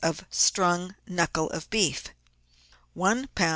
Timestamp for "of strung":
0.03-0.95